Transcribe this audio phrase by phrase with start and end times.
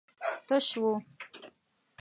[0.47, 0.83] تش و.